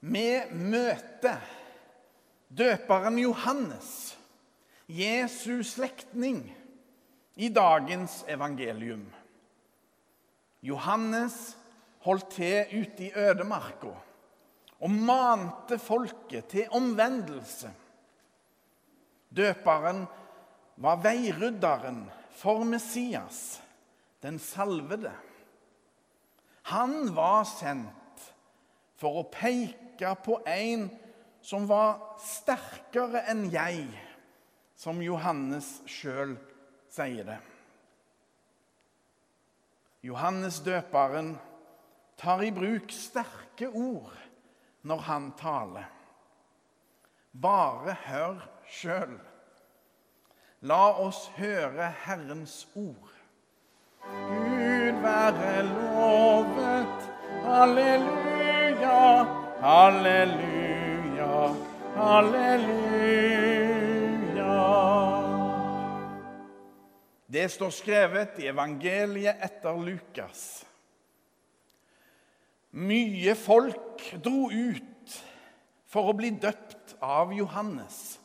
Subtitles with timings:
[0.00, 1.42] Vi møter
[2.48, 4.16] døperen Johannes,
[4.88, 6.44] Jesus' slektning,
[7.38, 9.04] i dagens evangelium.
[10.62, 11.56] Johannes
[12.02, 13.92] holdt til ute i ødemarka
[14.78, 17.70] og mante folket til omvendelse.
[19.30, 20.04] Døperen
[20.76, 22.04] var veirydderen
[22.38, 23.60] for Messias,
[24.22, 25.12] den salvede.
[26.62, 28.32] Han var sendt
[28.98, 29.87] for å peke
[30.24, 30.88] på en
[31.42, 33.86] som var sterkere enn jeg,
[34.78, 36.36] som Johannes sjøl
[36.92, 37.38] sier det.
[40.06, 41.34] Johannes døperen
[42.18, 44.14] tar i bruk sterke ord
[44.86, 45.88] når han taler.
[47.32, 48.38] Bare hør
[48.70, 49.18] sjøl.
[50.66, 53.12] La oss høre Herrens ord.
[54.08, 57.10] Gud være lovet.
[57.44, 59.02] Halleluja,
[59.60, 61.54] halleluja,
[61.96, 62.78] halleluja.
[67.26, 70.64] Det står skrevet i evangeliet etter Lukas.
[72.78, 75.16] Mye folk dro ut
[75.88, 78.18] for å bli døpt av Johannes.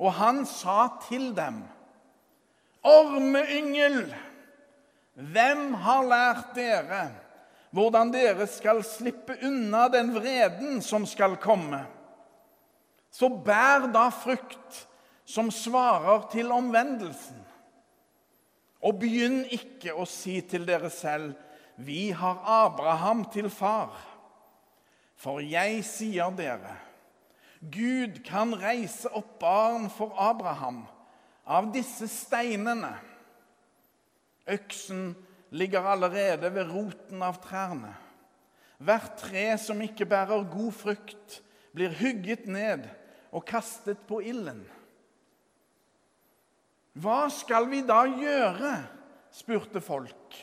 [0.00, 1.62] Og han sa til dem,
[2.84, 4.10] Ormeyngel,
[5.14, 7.23] hvem har lært dere
[7.74, 11.82] hvordan dere skal slippe unna den vreden som skal komme?
[13.10, 14.84] Så bær da frukt
[15.26, 17.40] som svarer til omvendelsen.
[18.84, 21.34] Og begynn ikke å si til dere selv,
[21.74, 23.96] vi har Abraham til far.
[25.18, 26.76] For jeg sier dere,
[27.58, 30.84] Gud kan reise opp barn for Abraham
[31.48, 32.92] av disse steinene.
[34.44, 35.14] Øksen
[35.50, 37.92] ligger allerede ved roten av trærne.
[38.84, 41.40] Hvert tre som ikke bærer god frukt,
[41.74, 42.86] blir hugget ned
[43.34, 44.62] og kastet på ilden.
[46.94, 48.74] Hva skal vi da gjøre?
[49.34, 50.36] spurte folk.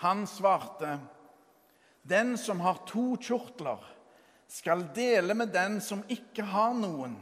[0.00, 0.98] Han svarte,
[2.02, 3.82] Den som har to kjortler,
[4.48, 7.18] skal dele med den som ikke har noen.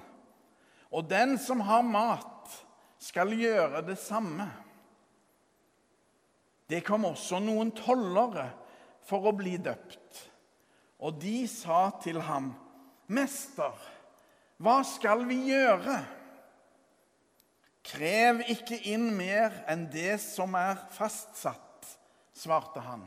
[0.94, 2.55] Og den som har mat,
[2.99, 4.47] skal gjøre det samme.
[6.69, 8.51] Det kom også noen tollere
[9.09, 10.25] for å bli døpt.
[11.01, 12.53] Og de sa til ham,
[13.09, 13.73] 'Mester,
[14.59, 16.05] hva skal vi gjøre?'
[17.89, 21.87] Krev ikke inn mer enn det som er fastsatt,
[22.37, 23.06] svarte han.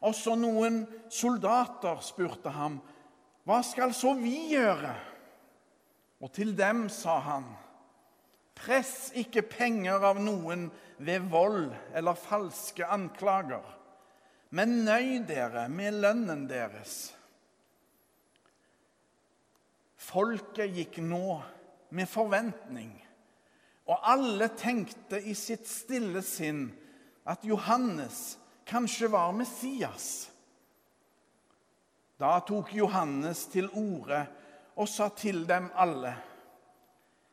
[0.00, 2.80] Også noen soldater spurte ham,
[3.44, 4.94] hva skal så vi gjøre?
[6.22, 7.44] Og til dem sa han,
[8.62, 10.68] press ikke penger av noen
[11.02, 13.64] ved vold eller falske anklager,
[14.54, 17.12] men nøy dere med lønnen deres.
[20.02, 21.38] Folket gikk nå
[21.94, 22.92] med forventning,
[23.90, 26.66] og alle tenkte i sitt stille sinn
[27.28, 28.36] at Johannes
[28.68, 30.28] kanskje var Messias.
[32.18, 34.20] Da tok Johannes til orde
[34.78, 36.14] og sa til dem alle.: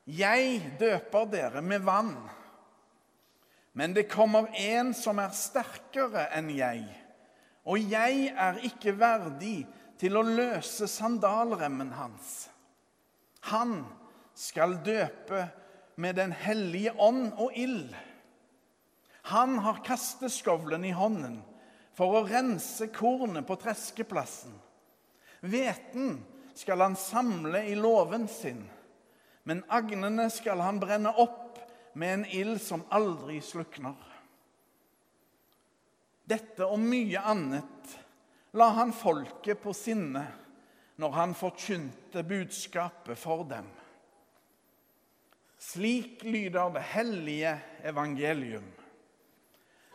[0.05, 2.15] Jeg døper dere med vann,
[3.73, 6.85] men det kommer en som er sterkere enn jeg,
[7.69, 9.67] og jeg er ikke verdig
[9.99, 12.47] til å løse sandalremmen hans.
[13.51, 13.83] Han
[14.33, 15.47] skal døpe
[15.99, 17.91] med Den hellige ånd og ild.
[19.27, 21.41] Han har kasteskovlen i hånden
[21.97, 24.53] for å rense kornet på treskeplassen.
[25.43, 26.21] Hveten
[26.55, 28.63] skal han samle i låven sin,
[29.49, 31.57] men agnene skal han brenne opp
[31.97, 33.97] med en ild som aldri slukner.
[36.29, 37.95] Dette og mye annet
[38.61, 40.21] la han folket på sinne
[41.01, 43.65] når han forkynte budskapet for dem.
[45.59, 47.57] Slik lyder det hellige
[47.89, 48.69] evangelium.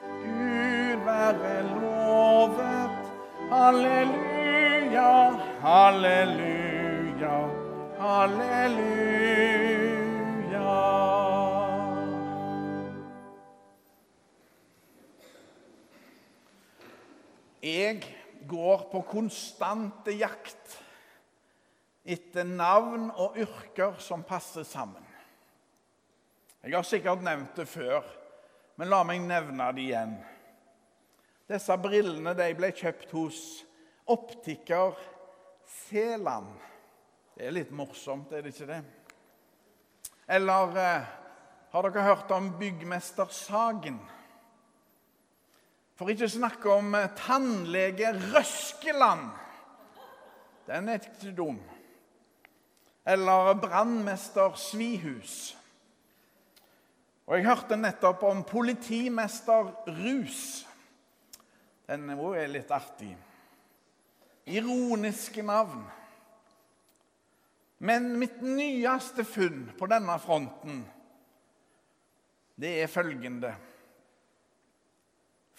[0.03, 3.13] Gud være lovet.
[3.55, 5.11] Halleluja,
[5.63, 7.37] halleluja,
[8.03, 9.54] halleluja.
[17.95, 20.75] Jeg går på konstante jakt
[22.05, 25.05] etter navn og yrker som passer sammen.
[26.65, 28.03] Jeg har sikkert nevnt det før,
[28.77, 30.17] men la meg nevne det igjen.
[31.49, 33.41] Disse brillene de ble kjøpt hos
[34.11, 34.99] optiker
[35.87, 36.51] Seland.
[37.37, 38.81] Det er litt morsomt, er det ikke det?
[40.35, 41.15] Eller eh,
[41.71, 44.01] har dere hørt om byggmester Sagen?
[45.95, 49.29] For ikke å snakke om eh, tannlege Røskeland.
[50.67, 51.61] Den er ikke dum.
[53.05, 55.53] Eller brannmester Svihus.
[57.25, 59.71] Og jeg hørte nettopp om politimester
[60.01, 60.65] Rus.
[61.89, 63.13] Den er litt artig.
[64.49, 65.85] Ironiske navn.
[67.85, 70.83] Men mitt nyeste funn på denne fronten,
[72.57, 73.51] det er følgende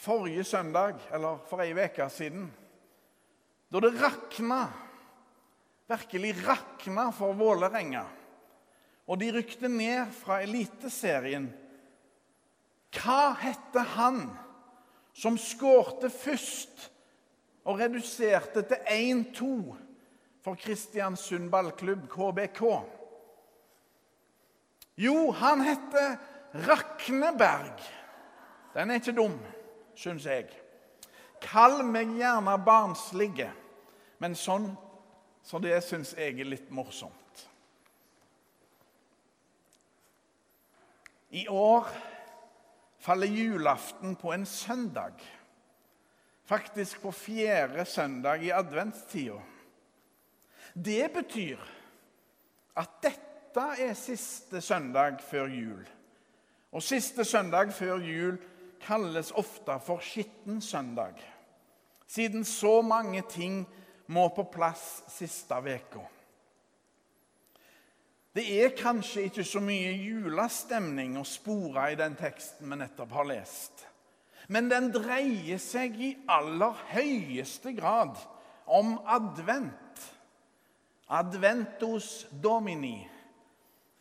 [0.05, 2.45] Forrige søndag, eller for ei uke siden,
[3.73, 4.67] da det rakna,
[5.89, 8.03] virkelig rakna for Vålerenga,
[9.09, 11.47] og de rykte ned fra Eliteserien
[12.95, 14.21] Hva hette han
[15.13, 16.87] som skårte først
[17.65, 19.49] og reduserte til 1-2
[20.45, 22.61] for Kristiansund ballklubb, KBK?
[25.01, 26.15] Jo, han heter
[26.69, 27.81] Rakneberg.
[28.75, 29.35] Den er ikke dum,
[29.95, 30.49] syns jeg.
[31.43, 33.51] Kall meg gjerne barnslige,
[34.23, 34.71] men sånn
[35.45, 37.43] så det syns jeg er litt morsomt.
[41.35, 41.89] I år
[43.03, 45.19] faller julaften på en søndag.
[46.45, 49.37] Faktisk på fjerde søndag i adventstida.
[50.73, 51.61] Det betyr
[52.75, 55.85] at dette er siste søndag før jul.
[56.71, 58.39] Og siste søndag før jul
[58.85, 61.17] kalles ofte for skitten søndag,
[62.07, 63.63] siden så mange ting
[64.07, 66.05] må på plass siste uka.
[68.35, 73.29] Det er kanskje ikke så mye julestemning å spore i den teksten vi nettopp har
[73.29, 73.85] lest.
[74.51, 78.19] Men den dreier seg i aller høyeste grad
[78.67, 80.03] om advent.
[81.07, 83.07] Adventus domini,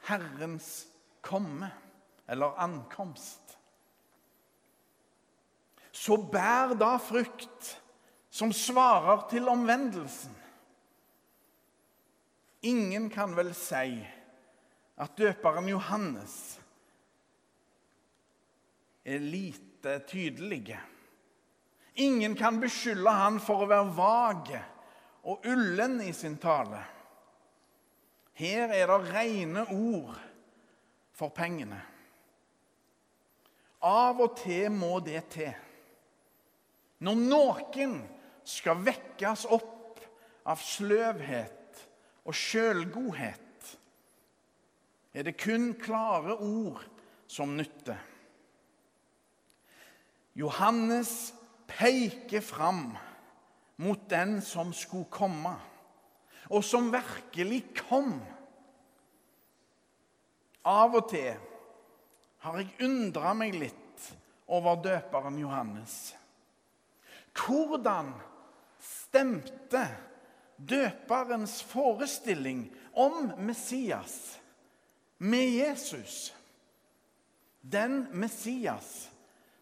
[0.09, 0.87] Herrens
[1.23, 1.71] komme,
[2.27, 3.44] eller ankomst.
[5.95, 7.69] Så bær da frukt
[8.35, 10.35] som svarer til omvendelsen.
[12.67, 14.01] Ingen kan vel si
[14.99, 16.35] at døperen Johannes
[19.05, 20.81] er lite tydelige.
[21.95, 24.55] Ingen kan beskylde han for å være vag
[25.31, 26.81] og ullen i sin tale.
[28.35, 30.17] Her er det rene ord
[31.15, 31.79] for pengene.
[33.85, 35.53] Av og til må det til.
[37.03, 37.97] Når noen
[38.47, 40.01] skal vekkes opp
[40.47, 41.83] av sløvhet
[42.25, 43.41] og sjølgodhet,
[45.15, 46.83] er det kun klare ord
[47.31, 47.99] som nytter.
[50.35, 51.33] Johannes
[51.71, 52.89] peker fram
[53.83, 55.55] mot den som skulle komme,
[56.51, 58.17] og som virkelig kom.
[60.65, 61.39] Av og til
[62.45, 64.11] har jeg undra meg litt
[64.53, 66.15] over døperen Johannes.
[67.35, 68.13] Hvordan
[68.79, 69.85] stemte
[70.57, 74.41] døperens forestilling om Messias
[75.19, 76.35] med Jesus?
[77.61, 79.11] Den Messias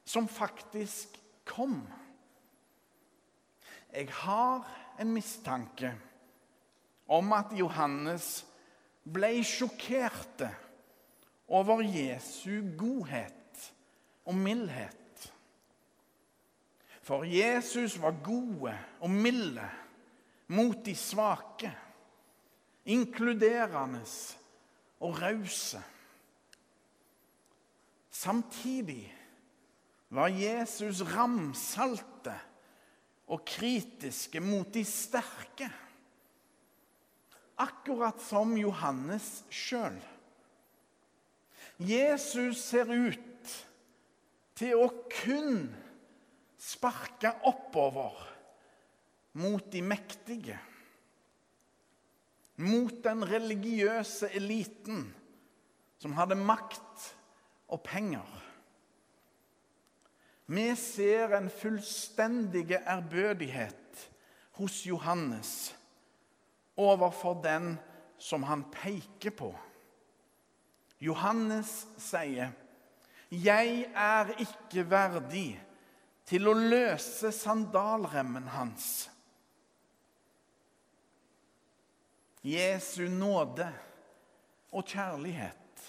[0.05, 1.87] som faktisk kom.
[3.93, 4.67] Jeg har
[5.01, 5.93] en mistanke
[7.07, 8.43] om at Johannes
[9.05, 10.49] ble sjokkerte
[11.53, 13.69] over Jesu godhet
[14.25, 15.02] og mildhet.
[17.03, 19.65] For Jesus var gode og milde
[20.53, 21.73] mot de svake,
[22.85, 24.05] inkluderende
[25.03, 25.83] og rause.
[28.11, 29.09] Samtidig
[30.13, 32.35] var Jesus ramsalte
[33.27, 35.71] og kritiske mot de sterke.
[37.59, 39.99] Akkurat som Johannes sjøl.
[41.79, 43.55] Jesus ser ut
[44.59, 44.91] til å
[45.23, 45.65] kun
[46.63, 48.15] sparke oppover
[49.33, 50.59] mot de mektige.
[52.63, 55.09] Mot den religiøse eliten
[55.99, 57.09] som hadde makt
[57.73, 58.29] og penger.
[60.53, 64.09] Vi ser en fullstendig ærbødighet
[64.59, 65.73] hos Johannes
[66.77, 67.77] overfor den
[68.19, 69.55] som han peker på.
[71.01, 72.53] Johannes sier,
[73.31, 75.72] 'Jeg er ikke verdig
[76.33, 78.93] til å løse sandalremmen hans.'
[82.43, 83.69] Jesu nåde
[84.73, 85.85] og kjærlighet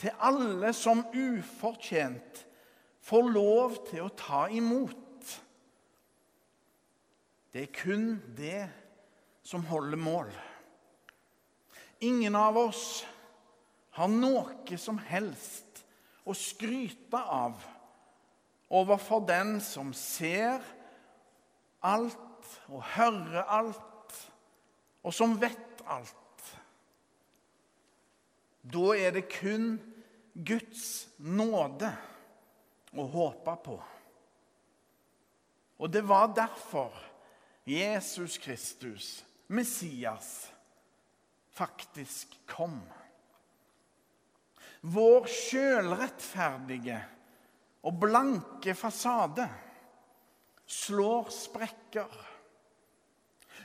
[0.00, 2.44] til alle som ufortjent
[3.04, 5.32] får lov til å ta imot.
[7.50, 8.06] Det er kun
[8.36, 8.68] det
[9.42, 10.30] som holder mål.
[12.06, 13.02] Ingen av oss
[13.98, 15.82] har noe som helst
[16.24, 17.58] å skryte av
[18.70, 20.62] overfor den som ser
[21.82, 24.16] alt og hører alt
[25.02, 26.16] og som vet alt.
[28.60, 29.72] Da er det kun
[30.34, 31.90] Guds nåde
[32.94, 33.78] å håpe på.
[35.80, 36.92] Og det var derfor
[37.64, 40.50] Jesus Kristus, Messias,
[41.56, 42.80] faktisk kom.
[44.80, 47.00] Vår sjølrettferdige
[47.86, 49.46] og blanke fasade
[50.70, 52.26] slår sprekker.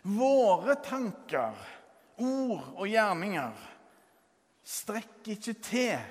[0.02, 1.58] Våre tanker,
[2.22, 3.66] ord og gjerninger
[4.66, 6.06] strekker ikke til.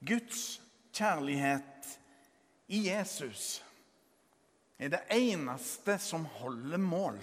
[0.00, 0.60] Guds
[0.96, 1.90] kjærlighet
[2.72, 3.60] i Jesus
[4.80, 7.18] er det eneste som holder mål.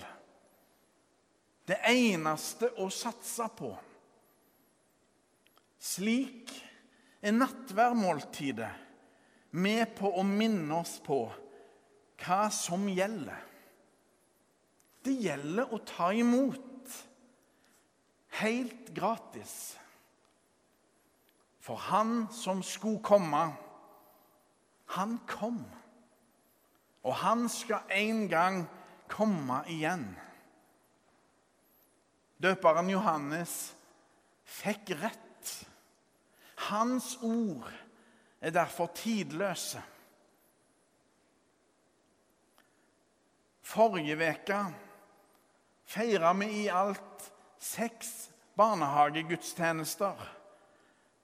[1.68, 3.72] Det eneste å satse på.
[5.78, 6.52] Slik
[7.22, 8.87] er nattværmåltidet
[9.58, 11.26] med på å minne oss på
[12.22, 13.44] hva som gjelder.
[15.06, 16.94] Det gjelder å ta imot
[18.42, 19.78] helt gratis.
[21.64, 23.44] For han som skulle komme,
[24.96, 25.60] han kom.
[27.04, 28.62] Og han skal en gang
[29.12, 30.06] komme igjen.
[32.38, 33.56] Døperen Johannes
[34.48, 35.54] fikk rett.
[36.68, 37.87] Hans ord
[38.42, 39.82] er derfor tidløse.
[43.68, 44.60] Forrige uke
[45.88, 50.28] feira vi i alt seks barnehagegudstjenester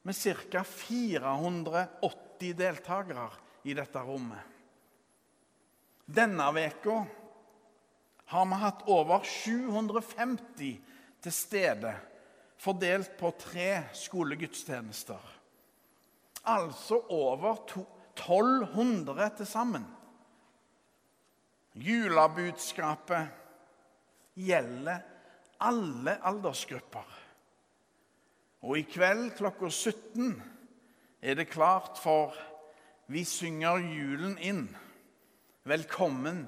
[0.03, 0.63] med ca.
[0.63, 3.29] 480 deltakere
[3.63, 4.41] i dette rommet.
[6.05, 6.97] Denne veka
[8.33, 10.73] har vi hatt over 750
[11.23, 11.93] til stede
[12.59, 15.42] fordelt på tre skolegudstjenester.
[16.43, 19.85] Altså over 1200 til sammen.
[21.75, 23.29] Julebudskapet
[24.35, 24.99] gjelder
[25.59, 27.19] alle aldersgrupper.
[28.61, 30.43] Og i kveld klokka 17
[31.21, 32.35] er det klart for
[33.07, 34.67] Vi synger julen inn.
[35.63, 36.45] Velkommen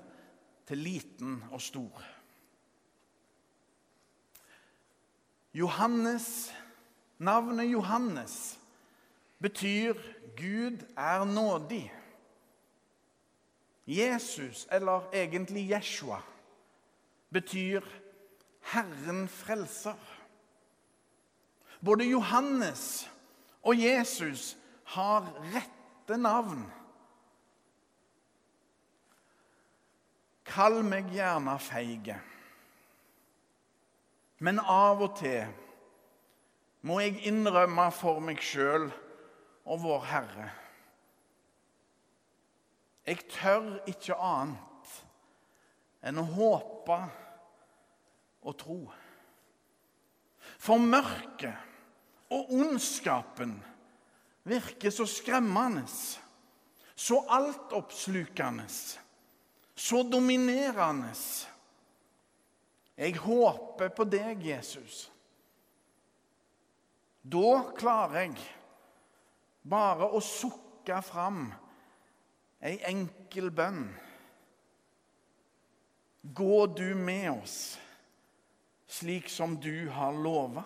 [0.67, 2.03] til liten og stor.
[5.53, 6.53] Johannes,
[7.17, 8.59] Navnet Johannes
[9.39, 9.93] betyr
[10.35, 11.91] 'Gud er nådig'.
[13.87, 16.21] Jesus, eller egentlig Jeshua,
[17.31, 17.81] betyr
[18.61, 20.15] 'Herren frelser'.
[21.85, 23.11] Både Johannes
[23.63, 26.71] og Jesus har rette navn.
[30.45, 32.19] Kall meg gjerne feige.
[34.39, 35.47] Men av og til
[36.81, 38.91] må jeg innrømme for meg sjøl
[39.65, 40.49] og vår Herre
[43.05, 44.93] Jeg tør ikke annet
[46.05, 46.97] enn å håpe
[48.45, 48.79] og tro.
[50.61, 53.55] For mørket og ondskapen
[54.45, 55.85] virker så skremmende,
[56.95, 58.65] så altoppslukende,
[59.75, 61.13] så dominerende
[62.95, 65.09] jeg håper på deg, Jesus.
[67.25, 68.37] Da klarer jeg
[69.65, 71.47] bare å sukke fram
[72.65, 73.87] ei enkel bønn.
[76.25, 77.57] Gå du med oss,
[78.89, 80.63] slik som du har lova.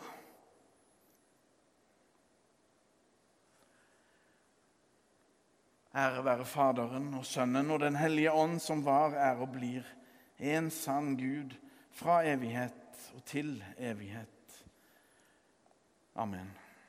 [5.99, 9.87] Ære være Faderen og Sønnen og Den hellige ånd, som var, er og blir
[10.39, 11.57] en sann Gud
[11.91, 14.63] fra evighet og til evighet.
[16.15, 16.58] Amen.